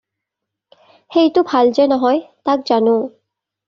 [1.13, 2.99] সেইটো ভাল যে নহয় তাক জানোঁ।